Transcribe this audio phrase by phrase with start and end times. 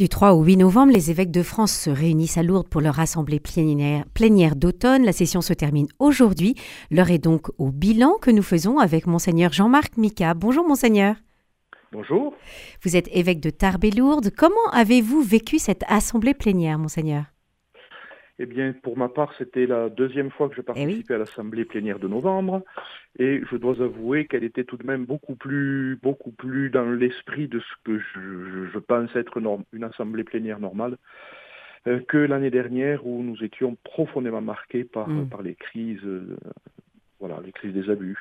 [0.00, 2.98] Du 3 au 8 novembre, les évêques de France se réunissent à Lourdes pour leur
[3.00, 5.04] assemblée plénière, d'automne.
[5.04, 6.54] La session se termine aujourd'hui.
[6.90, 10.32] L'heure est donc au bilan que nous faisons avec monseigneur Jean-Marc Mika.
[10.32, 11.16] Bonjour monseigneur.
[11.92, 12.32] Bonjour.
[12.82, 14.30] Vous êtes évêque de Tarbes et Lourdes.
[14.34, 17.24] Comment avez-vous vécu cette assemblée plénière, monseigneur?
[18.42, 21.66] Eh bien, pour ma part, c'était la deuxième fois que je eh participais à l'Assemblée
[21.66, 22.62] plénière de novembre,
[23.18, 27.48] et je dois avouer qu'elle était tout de même beaucoup plus, beaucoup plus dans l'esprit
[27.48, 29.38] de ce que je, pense être
[29.72, 30.96] une Assemblée plénière normale
[31.86, 35.28] euh, que l'année dernière où nous étions profondément marqués par, mm.
[35.28, 36.34] par les crises, euh,
[37.18, 38.16] voilà, les crises des abus.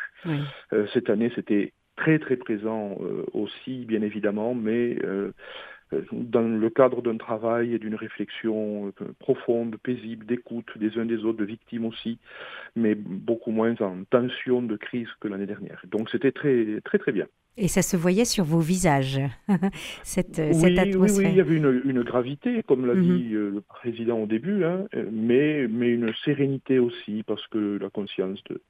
[0.73, 2.98] Euh, cette année, c'était très très présent
[3.34, 4.98] aussi, bien évidemment, mais
[6.12, 11.26] dans le cadre d'un travail et d'une réflexion euh, profonde, paisible, d'écoute des uns des
[11.26, 12.20] autres, de victimes aussi,
[12.76, 15.82] mais beaucoup moins en tension de crise que l'année dernière.
[15.90, 17.26] Donc c'était très très très bien.
[17.58, 19.20] Et ça se voyait sur vos visages,
[20.04, 21.18] cette, oui, cette atmosphère.
[21.18, 23.18] Oui, oui, il y avait une, une gravité, comme l'a mhm.
[23.18, 27.90] dit euh, le président au début, hein, mais, mais une sérénité aussi, parce que la
[27.90, 28.62] conscience de,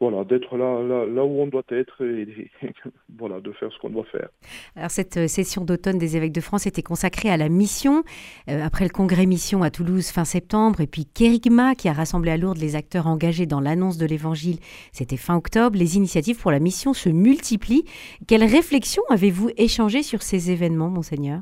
[0.00, 2.50] voilà, d'être là, où on doit être et,
[3.18, 4.28] voilà, de faire ce qu'on doit faire.
[4.74, 8.04] Alors cette euh, session d'automne des évêques de France était consacrée à la mission.
[8.48, 12.30] Euh, après le congrès mission à Toulouse fin septembre et puis Kérigma qui a rassemblé
[12.30, 14.58] à Lourdes les acteurs engagés dans l'annonce de l'évangile,
[14.92, 15.78] c'était fin octobre.
[15.78, 17.84] Les initiatives pour la mission se multiplient.
[18.26, 21.40] Quelles réflexions avez-vous échangées sur ces événements, monseigneur?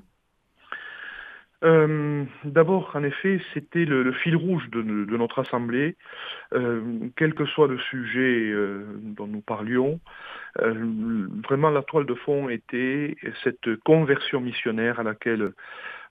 [1.64, 5.96] Euh, d'abord, en effet, c'était le, fil rouge de, notre Assemblée,
[6.52, 6.80] euh,
[7.16, 10.00] quel que soit le sujet euh, dont nous parlions.
[10.56, 15.52] vraiment, la toile de fond était cette conversion missionnaire à laquelle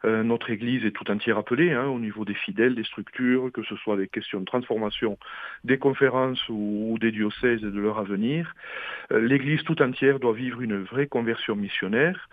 [0.06, 3.78] notre Église est tout entière appelée, hein, au niveau des fidèles, des structures, que ce
[3.78, 5.18] soit des questions de transformation
[5.64, 8.54] des conférences ou, des diocèses et de leur avenir.
[9.12, 12.28] L'Église tout entière doit vivre une vraie conversion missionnaire.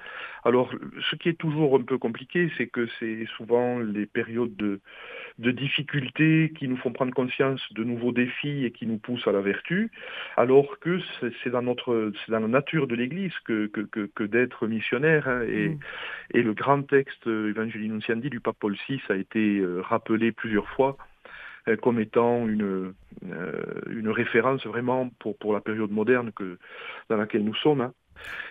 [0.44, 0.72] Alors,
[1.10, 4.80] ce qui est toujours un peu compliqué, c'est que c'est souvent les périodes de,
[5.38, 9.32] de difficultés qui nous font prendre conscience de nouveaux défis et qui nous poussent à
[9.32, 9.90] la vertu,
[10.36, 10.98] alors que
[11.42, 15.28] c'est dans notre, c'est dans la nature de l'Église que, que, que, d'être missionnaire.
[15.28, 15.78] Hein, et, mm.
[16.34, 20.68] et, le grand texte Evangelii Nunciandi du pape Paul VI a été euh, rappelé plusieurs
[20.68, 20.96] fois
[21.68, 26.58] euh, comme étant une, euh, une référence vraiment pour, pour la période moderne que,
[27.08, 27.82] dans laquelle nous sommes.
[27.82, 27.92] Hein.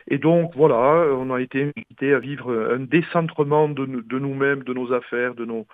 [0.08, 4.74] Et donc, voilà, on a été invité à vivre un décentrement de, de nous-mêmes, de
[4.74, 5.68] nos affaires, de nos,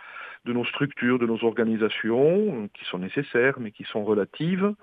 [0.46, 4.74] de nos structures, de nos organisations, qui sont nécessaires, mais qui sont relatives,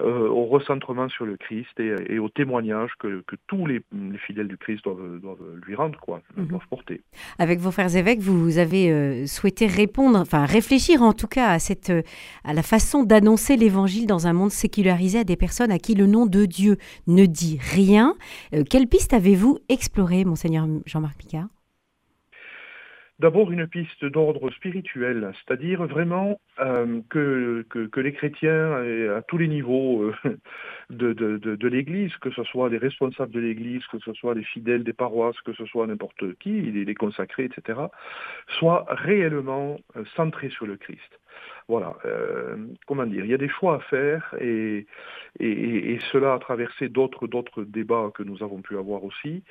[0.00, 3.82] euh, au recentrement sur le Christ et, au témoignage que, tous les,
[4.26, 6.46] fidèles du Christ doivent, lui rendre, quoi, mhm.
[6.46, 7.02] doivent porter.
[7.38, 11.58] Avec vos frères évêques, vous avez euh, souhaité répondre, enfin réfléchir en tout cas à,
[11.58, 11.92] cette,
[12.44, 16.06] à la façon d'annoncer l'Évangile dans un monde sécularisé à des personnes à qui le
[16.06, 16.76] nom de Dieu
[17.06, 18.14] ne dit rien.
[18.54, 21.48] Euh, quelle piste avez-vous exploré, monseigneur Jean-Marc Picard?
[23.20, 28.72] D'abord une piste d'ordre spirituel, c'est-à-dire vraiment euh, que, que, les chrétiens,
[29.16, 30.14] à tous les niveaux euh,
[30.90, 34.42] de, de, de, l'Église, que ce soit les responsables de l'Église, que ce soit les
[34.42, 37.82] fidèles des paroisses, que ce soit n'importe qui, les, consacrés, etc.,
[38.58, 41.20] soient réellement euh, centrés sur le Christ.
[41.68, 41.96] Voilà,
[42.86, 44.86] comment dire, il y a des choix à faire et,
[45.40, 49.42] et, et cela a traversé d'autres débats que nous avons pu avoir aussi.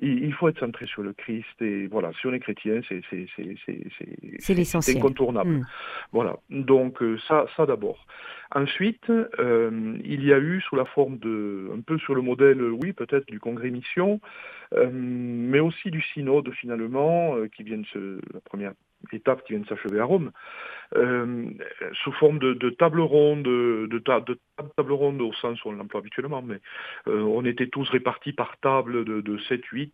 [0.00, 3.02] Il, il, faut être centré sur le Christ et voilà, sur les chrétiens, c'est
[4.96, 5.50] incontournable.
[5.50, 5.66] Hmm.
[6.12, 8.06] Voilà, donc euh, ça ça d'abord.
[8.54, 12.62] Ensuite, euh, il y a eu sous la forme de, un peu sur le modèle,
[12.62, 14.20] oui, peut-être du congrès mission,
[14.72, 18.72] euh, mais aussi du synode finalement, euh, qui vient de se, la première
[19.12, 20.32] étape qui vient de s'achever à Rome,
[20.96, 21.44] euh,
[22.02, 24.38] sous forme de, de table ronde, de, de,
[24.76, 26.60] table ronde au sens où on l'emploie habituellement, mais
[27.08, 29.90] euh, on était tous répartis par table de, de 7-8,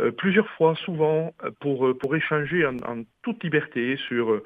[0.00, 4.42] euh, plusieurs fois, souvent, pour, pour échanger en, en toute liberté sur euh,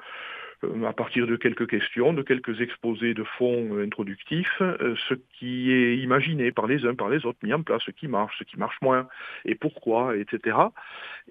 [0.63, 5.71] à partir de quelques questions, de quelques exposés de fonds euh, introductifs, euh, ce qui
[5.71, 8.43] est imaginé par les uns, par les autres, mis en place, ce qui marche, ce
[8.43, 9.07] qui marche moins,
[9.45, 10.57] et pourquoi, etc.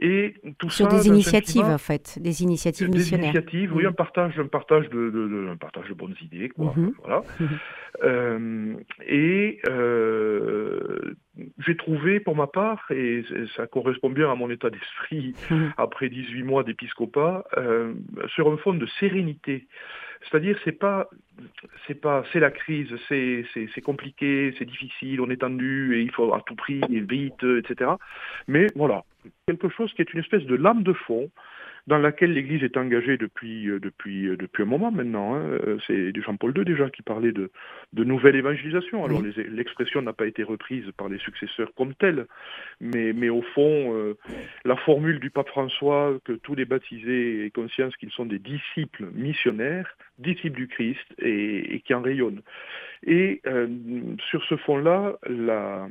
[0.00, 3.32] Et tout Sur des initiatives, en fait, des initiatives missionnaires.
[3.32, 6.72] Des initiatives, oui, un partage, un partage de, de, un partage de bonnes idées, quoi.
[6.76, 6.94] Mhm.
[7.04, 7.22] Voilà.
[8.02, 8.74] Euh,
[9.06, 11.14] et euh,
[11.64, 13.24] j'ai trouvé pour ma part, et
[13.56, 15.72] ça correspond bien à mon état d'esprit mhm.
[15.76, 17.94] après 18 mois d'épiscopat, euh,
[18.34, 19.23] sur un fond de sérénité.
[20.22, 21.08] C'est-à-dire, c'est pas,
[21.86, 23.44] c'est pas, c'est la crise, c'est,
[23.82, 27.92] compliqué, c'est difficile, on est tendu et il faut à tout prix et vite, etc.
[28.48, 29.04] Mais voilà,
[29.46, 31.30] quelque chose qui est une espèce de lame de fond
[31.86, 35.34] dans laquelle l'Église est engagée depuis, euh, depuis, euh, depuis un moment maintenant.
[35.34, 35.42] Hein.
[35.66, 37.50] Euh, c'est Jean-Paul II déjà qui parlait de,
[37.92, 39.04] de nouvelle évangélisation.
[39.04, 42.26] Alors l'expression n'a pas été reprise par les successeurs comme telle,
[42.80, 44.14] mais, mais au fond,
[44.64, 49.06] la formule du pape François que tous les baptisés aient conscience qu'ils sont des disciples
[49.12, 52.42] missionnaires, disciples du Christ et, et qui en rayonnent.
[53.06, 53.42] Et
[54.30, 55.88] sur ce fond-là, la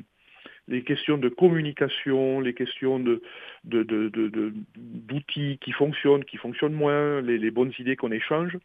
[0.67, 3.21] les questions de communication, les questions de,
[3.63, 8.57] d'outils qui fonctionnent, qui fonctionnent moins, les, bonnes idées qu'on échange,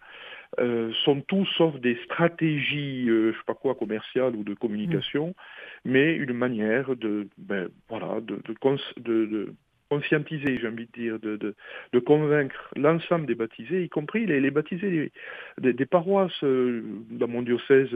[0.60, 5.28] euh, sont tout sauf des stratégies, euh, je sais pas quoi, commerciales ou de communication,
[5.28, 5.90] mm.
[5.90, 9.54] mais une manière de, ben, voilà, de, de,
[9.90, 14.50] conscientiser, j'ai envie de dire, de, de, convaincre l'ensemble des baptisés, y compris les, les
[14.50, 15.12] baptisés
[15.58, 17.88] des, paroisses euh, dans mon diocèse.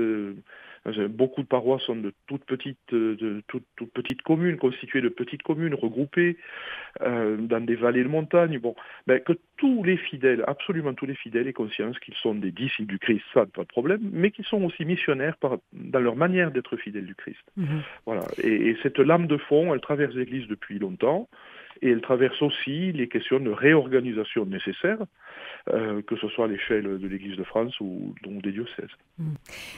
[1.10, 5.44] Beaucoup de paroisses sont de toutes petites, euh, de toutes, petites communes, constituées de petites
[5.44, 6.36] communes regroupées
[7.02, 8.58] euh, dans des vallées de montagne.
[8.58, 8.74] Bon,
[9.06, 12.88] ben, que tous les fidèles, absolument tous les fidèles, aient conscience qu'ils sont des disciples
[12.88, 16.50] du Christ, ça pas de problème, mais qu'ils sont aussi missionnaires par, dans leur manière
[16.50, 17.42] d'être fidèles du Christ.
[17.56, 17.82] Mhm.
[18.04, 18.22] Voilà.
[18.42, 21.28] Et, et, cette lame de fond, elle traverse l'Église depuis longtemps
[21.82, 24.98] et elle traverse aussi les questions de réorganisation nécessaires,
[25.68, 28.90] euh, que ce soit à l'échelle de l'Église de France ou donc des diocèses.
[29.18, 29.34] Hmm.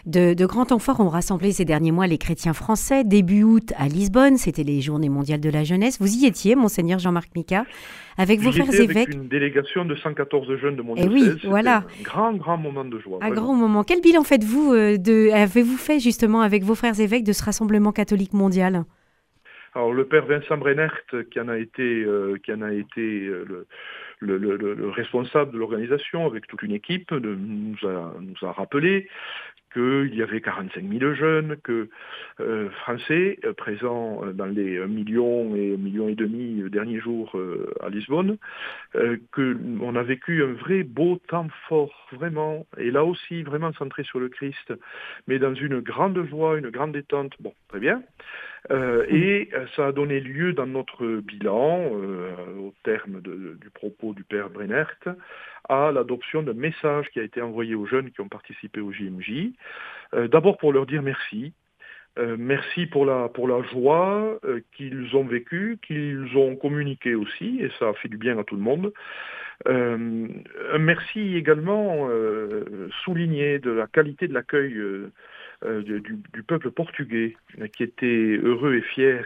[0.07, 3.05] De, grands temps forts ont rassemblé ces derniers mois les chrétiens français.
[3.05, 5.99] Début août à Lisbonne, c'était les Journées mondiales de la jeunesse.
[5.99, 7.65] Vous y étiez, monseigneur Jean-Marc Mika,
[8.19, 9.15] avec vos frères avec évêques.
[9.15, 11.35] une délégation de 114 jeunes de mon et eh diocèse.
[11.43, 11.79] Oui, voilà.
[11.79, 13.19] Un grand, grand moment de joie.
[13.23, 13.83] Un grand moment.
[13.83, 17.93] Quel bilan faites-vous euh, de, avez-vous fait justement avec vos frères évêques de ce rassemblement
[17.93, 18.85] catholique mondial?
[19.75, 21.01] Alors le père Vincent Brennert,
[21.31, 23.67] qui en a été, euh, qui en a été euh,
[24.21, 29.09] le, le, le, responsable de l'organisation avec toute une équipe, nous, a, nous a rappelé
[29.73, 31.89] qu'il y avait 45 000 jeunes que,
[32.39, 37.37] euh, français euh, présents dans les millions et millions et demi derniers jours
[37.81, 38.39] à Lisbonne,
[39.33, 44.21] qu'on a vécu un vrai beau temps fort, vraiment, et là aussi vraiment centré sur
[44.21, 44.73] le Christ,
[45.27, 47.33] mais dans une grande joie, une grande détente.
[47.41, 48.03] Bon, très bien.
[48.71, 54.97] Et ça a donné lieu dans notre bilan, au terme du propos du père Brennert,
[55.69, 59.53] à l'adoption d'un message qui a été envoyé aux jeunes qui ont participé au JMJ.
[60.15, 61.53] Euh, d'abord pour leur dire merci.
[62.17, 67.59] Euh, merci pour la, pour la joie euh, qu'ils ont vécue, qu'ils ont communiqué aussi,
[67.61, 68.93] et ça a fait du bien à tout le monde.
[70.79, 72.09] merci également
[73.05, 74.75] souligné de la qualité de l'accueil
[75.65, 77.37] euh, du, peuple portugais
[77.75, 79.25] qui était heureux et fier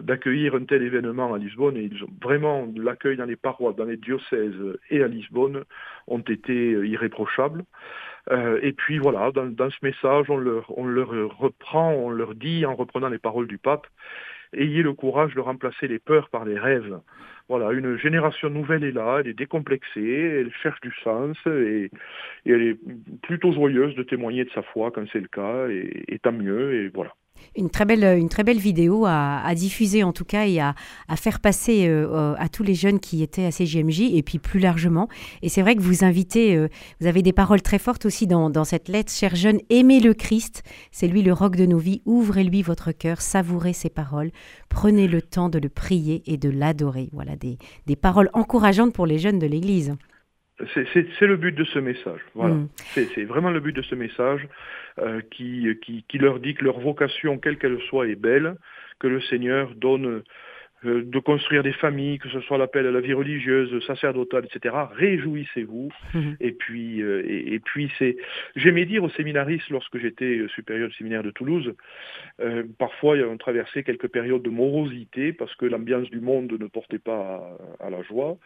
[0.00, 1.76] d'accueillir de, un tel événement à Lisbonne.
[1.76, 4.54] Et ils ont vraiment l'accueil dans les paroisses, dans les diocèses
[4.90, 5.64] et à Lisbonne
[6.06, 7.64] ont été irréprochables.
[8.30, 12.34] Euh, et puis voilà, dans, dans, ce message, on leur, on leur reprend, on leur
[12.34, 13.86] dit en reprenant les paroles du pape,
[14.54, 16.98] ayez le courage de remplacer les peurs par les rêves.
[17.48, 21.90] Voilà, une génération nouvelle est là, elle est décomplexée, elle cherche du sens et,
[22.46, 22.78] elle est
[23.22, 26.74] plutôt joyeuse de témoigner de sa foi quand c'est le cas, et, et tant mieux,
[26.74, 27.14] et voilà.
[27.56, 30.74] Une très belle, une très belle vidéo à, diffuser en tout cas et à,
[31.16, 35.08] faire passer euh, à tous les jeunes qui étaient à CGMJ et puis plus largement.
[35.42, 36.68] Et c'est vrai que vous invitez, euh,
[37.00, 39.12] vous avez des paroles très fortes aussi dans, dans cette lettre.
[39.12, 42.02] Chers jeunes, aimez le Christ, c'est lui le roc de nos vies.
[42.06, 44.30] Ouvrez-lui votre cœur, savourez ses paroles,
[44.68, 47.08] prenez le temps de le prier et de l'adorer.
[47.12, 49.94] Voilà des, des paroles encourageantes pour les jeunes de l'Église.
[50.72, 52.20] C'est le but de ce message.
[52.34, 52.54] Voilà.
[52.54, 52.68] Mm.
[52.94, 54.46] C'est vraiment le but de ce message
[55.00, 58.54] euh, qui, qui, qui, leur dit que leur vocation, quelle qu'elle soit, est belle,
[59.00, 60.22] que le Seigneur donne
[60.84, 64.72] euh, de construire des familles, que ce soit l'appel à la vie religieuse, sacerdotale, etc.
[64.92, 65.88] Réjouissez-vous.
[66.14, 66.36] Mm-hmm.
[66.38, 68.16] Et puis, euh, et, puis c'est.
[68.54, 71.74] J'aimais dire aux séminaristes lorsque j'étais supérieur du séminaire de Toulouse,
[72.78, 77.58] parfois on traversait quelques périodes de morosité parce que l'ambiance du monde ne portait pas
[77.80, 78.38] à la joie.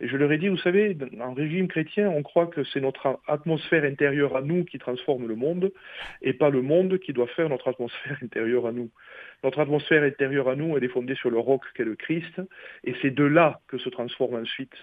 [0.00, 3.20] Et je leur ai dit, vous savez, en régime chrétien, on croit que c'est notre
[3.26, 5.72] atmosphère intérieure à nous qui transforme le monde,
[6.22, 8.90] et pas le monde qui doit faire notre atmosphère intérieure à nous.
[9.44, 12.40] Notre atmosphère intérieure à nous, elle est fondée sur le roc qu'est le Christ,
[12.84, 14.74] et c'est de là que se transforme ensuite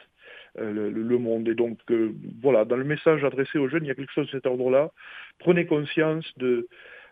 [0.59, 1.47] euh, le, monde.
[1.47, 2.11] Et donc, euh,
[2.41, 4.91] voilà, dans le message adressé aux jeunes, il y a quelque chose de cet ordre-là.
[5.39, 6.67] Prenez conscience de,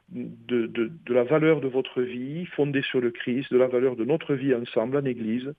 [0.10, 4.06] de, de, la valeur de votre vie fondée sur le Christ, de la valeur de
[4.06, 5.54] notre vie ensemble en Église.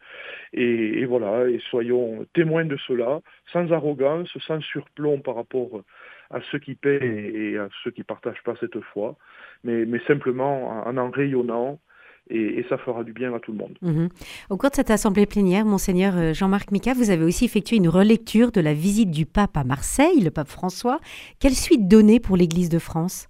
[0.52, 3.20] Et, voilà, et soyons témoins de cela,
[3.52, 5.82] sans arrogance, sans surplomb par rapport
[6.30, 9.16] à ceux qui paient et à ceux qui ne partagent pas cette foi,
[9.64, 11.78] mais, simplement en en rayonnant
[12.30, 13.78] et, ça fera du bien à tout le monde.
[13.82, 14.08] Mhm.
[14.50, 17.88] Au cours de cette assemblée plénière, monseigneur euh, Jean-Marc Mika, vous avez aussi effectué une
[17.88, 21.00] relecture de la visite du pape à Marseille, le pape François.
[21.40, 23.28] Quelle suite donner pour l'Église de France?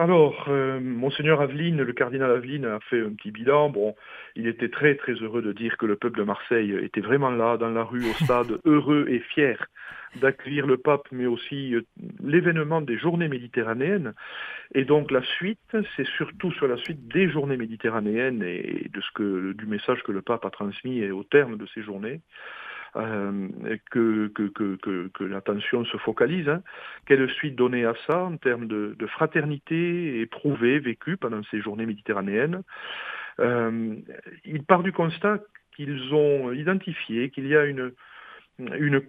[0.00, 3.68] Alors, euh, monseigneur Aveline, le cardinal Aveline a fait un petit bilan.
[3.68, 3.94] Bon,
[4.34, 7.58] il était très très heureux de dire que le peuple de Marseille était vraiment là,
[7.58, 9.66] dans la rue, au stade, heureux et fier
[10.16, 11.82] d'accueillir le pape, mais aussi euh,
[12.24, 14.14] l'événement des journées méditerranéennes.
[14.74, 19.10] Et donc la suite, c'est surtout sur la suite des journées méditerranéennes et de ce
[19.14, 22.22] que, du message que le pape a transmis au terme de ces journées.
[22.96, 23.48] Euh,
[23.90, 26.48] que, que, que, que, l'attention se focalise.
[26.48, 26.62] Hein.
[27.06, 32.62] Quelle suite donner à ça en termes de, fraternité éprouvée, vécue pendant ces journées méditerranéennes?
[33.38, 33.94] Euh,
[34.44, 35.38] Il part du constat
[35.76, 37.92] qu'ils ont identifié qu'il y a une,
[38.58, 39.02] une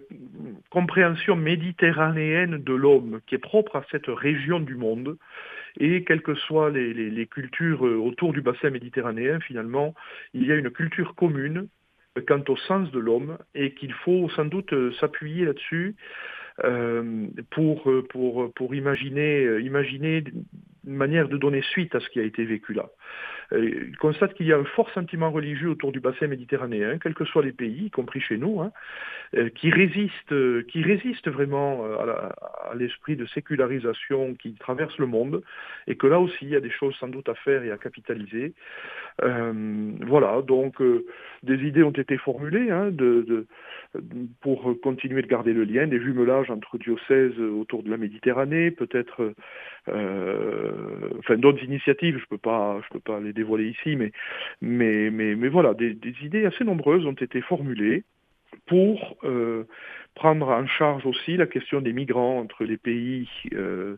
[0.70, 5.18] compréhension méditerranéenne de l'homme qui est propre à cette région du monde.
[5.80, 9.94] Et quelles que soient les, les, cultures autour du bassin méditerranéen, finalement,
[10.34, 11.68] il y a une culture commune
[12.20, 15.96] quant au sens de l'homme et qu'il faut sans doute euh, s'appuyer là-dessus
[16.64, 20.24] euh, pour, euh, pour, pour imaginer, imaginer
[20.86, 22.88] une manière de donner suite à ce qui a été vécu là.
[23.52, 27.14] Euh, il constate qu'il y a un fort sentiment religieux autour du bassin méditerranéen, quels
[27.14, 28.72] que soient les pays, y compris chez nous, hein,
[29.36, 35.42] euh, qui, résiste, euh, qui résiste vraiment à l'esprit de sécularisation qui traverse le monde,
[35.86, 37.78] et que là aussi, il y a des choses sans doute à faire et à
[37.78, 38.54] capitaliser.
[39.20, 40.82] voilà, donc
[41.42, 43.46] des idées ont été formulées hein, de,
[44.40, 49.34] pour continuer de garder le lien, des jumelages entre diocèses autour de la Méditerranée, peut-être
[51.18, 54.12] enfin d'autres initiatives, je peux pas, je peux pas les dévoiler ici, mais,
[54.60, 58.04] mais, mais, mais voilà, des, idées assez nombreuses ont été formulées
[58.66, 59.64] pour euh,
[60.14, 63.96] prendre en charge aussi la question des migrants entre les pays euh,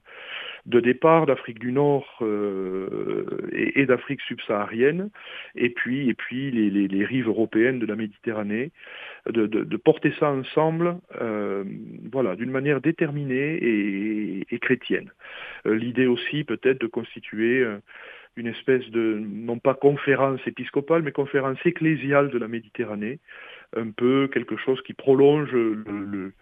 [0.66, 5.10] de départ d'Afrique du Nord euh, et, d'Afrique subsaharienne,
[5.56, 8.70] et puis, et puis les, rives européennes de la Méditerranée,
[9.26, 10.96] de, porter ça ensemble
[12.12, 15.10] voilà, d'une manière déterminée et, et chrétienne.
[15.66, 17.66] L'idée aussi peut-être de constituer
[18.36, 23.20] une espèce de, non pas conférence épiscopale, mais conférence ecclésiale de la Méditerranée,
[23.76, 26.32] un peu quelque chose qui prolonge le,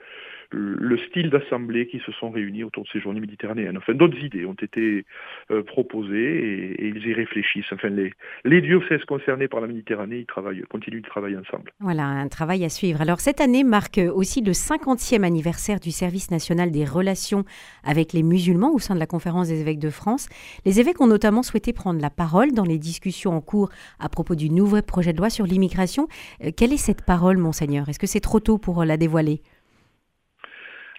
[1.09, 3.77] style d'assemblée qui se sont réunis autour de ces journées méditerranéennes.
[3.79, 5.05] Enfin, d'autres idées ont été
[5.51, 7.73] euh, proposées et, ils y réfléchissent.
[7.73, 8.13] Enfin, les,
[8.45, 11.73] les diocèses concernés par la Méditerranée, ils travaillent, continuent de travailler ensemble.
[11.81, 13.01] Voilà, un travail à suivre.
[13.01, 17.45] Alors, cette année marque aussi le 50e anniversaire du service national des relations
[17.85, 20.29] avec les musulmans au sein de la conférence des évêques de France.
[20.65, 24.35] Les évêques ont notamment souhaité prendre la parole dans les discussions en cours à propos
[24.35, 26.09] du nouveau projet de loi sur l'immigration.
[26.45, 27.89] Euh, quelle est cette parole, monseigneur?
[27.89, 29.41] Est-ce que c'est trop tôt pour la dévoiler?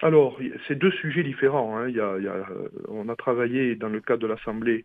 [0.04, 1.78] Alors, c'est deux sujets différents.
[1.78, 1.88] Hein.
[1.88, 2.18] Il, y a,
[2.90, 4.84] on a travaillé dans le cadre de l'Assemblée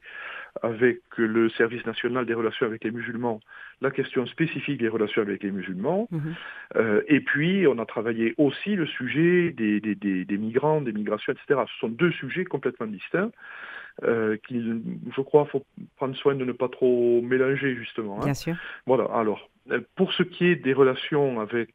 [0.63, 3.41] avec le service national des relations avec les musulmans,
[3.81, 6.09] la question spécifique des relations avec les musulmans.
[6.13, 6.35] Mhm.
[6.77, 11.63] Euh, et puis, on a travaillé aussi le sujet des, des, migrants, des migrations, etc.
[11.67, 13.33] Ce sont deux sujets complètement distincts.
[14.05, 14.81] Euh, qu'il,
[15.17, 15.65] je crois, faut
[15.97, 18.21] prendre soin de ne pas trop mélanger justement.
[18.21, 18.27] Hein.
[18.27, 18.55] Bien sûr.
[18.87, 19.07] Voilà.
[19.13, 19.58] Alors, euh,
[19.97, 21.75] pour ce qui est des relations avec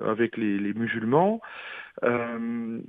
[0.00, 1.40] avec les, musulmans,
[2.04, 2.80] euh,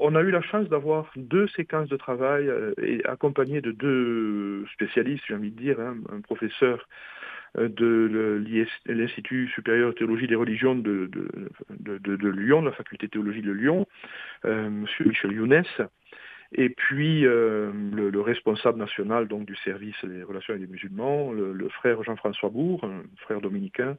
[0.00, 2.72] on a eu la chance d'avoir deux séquences de travail euh,
[3.04, 6.88] accompagnées de deux spécialistes, j'ai envie de dire, hein, un professeur
[7.58, 8.42] euh, de
[8.86, 11.10] l'Institut supérieur de théologie des religions de,
[11.70, 13.86] de, Lyon, de la faculté de théologie de Lyon,
[14.44, 14.86] M.
[15.04, 15.64] Michel Younes,
[16.52, 22.02] et puis le, responsable national donc du service des relations avec les musulmans, le, frère
[22.02, 23.96] Jean-François Bourg, un frère dominicain,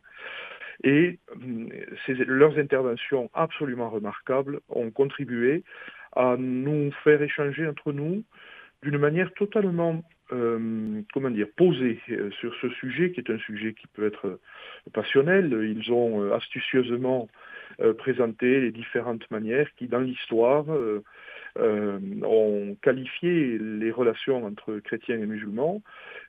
[0.84, 5.64] et euh, leurs interventions absolument remarquables ont contribué
[6.16, 8.24] à nous faire échanger entre nous
[8.82, 10.02] d'une manière totalement
[10.32, 14.40] euh, comment dire, posée euh, sur ce sujet, qui est un sujet qui peut être
[14.94, 15.52] passionnel.
[15.76, 17.28] Ils ont astucieusement
[17.98, 20.66] présenté les différentes manières qui, dans l'histoire,
[21.58, 25.82] ont qualifié les relations entre chrétiens et musulmans,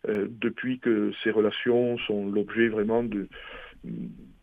[0.06, 3.28] depuis que ces relations sont l'objet vraiment de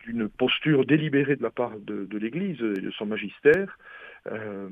[0.07, 3.77] une posture délibérée de la part de, l'Église et de son magistère.
[4.31, 4.67] Euh,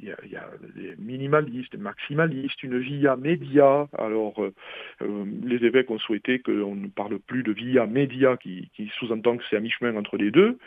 [0.00, 3.86] il y, a des minimalistes, des maximalistes, une via média.
[3.98, 4.54] Alors, euh,
[5.02, 9.44] euh, les évêques ont souhaité qu'on ne parle plus de via média, qui, sous-entend que
[9.50, 10.58] c'est à mi-chemin entre les deux,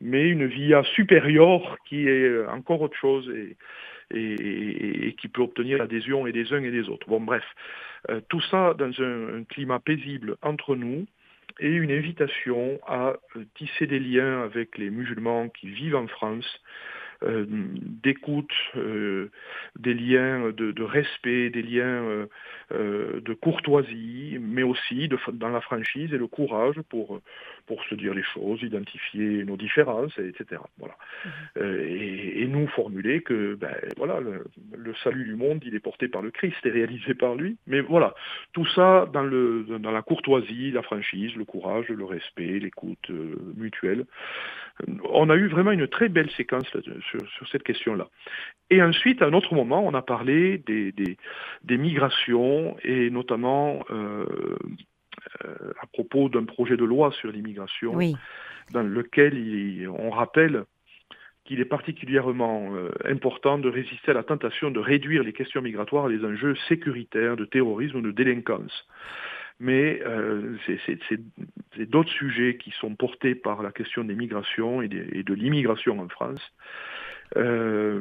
[0.00, 3.56] mais une via supérieure qui est encore autre chose et,
[4.12, 7.08] et, qui peut obtenir l'adhésion des uns et des autres.
[7.08, 7.44] Bon, bref,
[8.28, 11.06] tout ça dans un climat paisible entre nous,
[11.58, 16.60] et une invitation à euh, tisser des liens avec les musulmans qui vivent en France,
[17.22, 22.26] d'écoute, des liens de, respect, des liens
[22.70, 27.20] de courtoisie, mais aussi de, dans la franchise et le courage pour,
[27.66, 30.62] pour se dire les choses, identifier nos différences, etc.
[30.78, 30.94] Voilà.
[31.24, 31.60] Mmh.
[31.60, 36.32] Et, nous formuler que ben, voilà, le, salut du monde, il est porté par le
[36.32, 37.58] Christ et réalisé par lui.
[37.66, 38.14] Mais voilà,
[38.52, 43.10] tout ça dans, le, dans la courtoisie, la franchise, le courage, le respect, l'écoute
[43.56, 44.06] mutuelle.
[45.12, 48.08] On a eu vraiment une très belle séquence sur, cette question-là.
[48.70, 54.26] Et ensuite, à un autre moment, on a parlé des, des, migrations et notamment euh,
[55.44, 57.98] euh, à propos d'un projet de loi sur l'immigration
[58.72, 60.64] dans lequel on rappelle
[61.44, 66.04] qu'il est particulièrement euh, important de résister à la tentation de réduire les questions migratoires
[66.04, 68.86] à des enjeux sécuritaires, de terrorisme ou de délinquance
[69.60, 75.34] mais euh, c'est d'autres sujets qui sont portés par la question des migrations et, de
[75.34, 76.40] l'immigration en France.
[77.36, 78.00] Euh,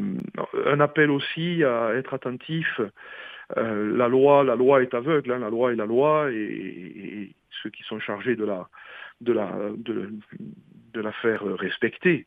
[0.66, 2.80] un appel aussi à être attentif.
[3.58, 7.70] Euh, la loi, la loi est aveugle, hein, la loi est la loi, et, ceux
[7.70, 8.70] qui sont chargés de la,
[10.93, 12.25] de la faire respecter,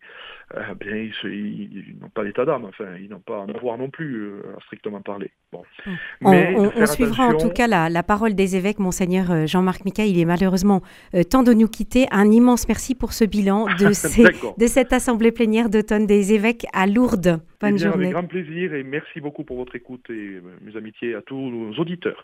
[0.57, 3.89] euh, bien, ils, n'ont pas l'état d'âme, enfin, ils n'ont pas à en avoir non
[3.89, 5.31] plus, euh, à strictement parler.
[5.51, 5.63] Bon.
[5.87, 5.97] Hum.
[6.21, 10.05] Mais on, suivra en tout cas la, parole des évêques, Monseigneur euh, Jean-Marc Mika.
[10.05, 10.83] Il est malheureusement
[11.31, 12.07] temps de nous quitter.
[12.11, 16.67] Un immense merci pour ce bilan de, ces, de cette assemblée plénière d'automne des évêques
[16.73, 17.41] à Lourdes.
[17.61, 18.07] Bonne eh journée.
[18.07, 21.73] Avec grand plaisir et merci beaucoup pour votre écoute et mes amitiés à tous nos
[21.79, 22.21] auditeurs.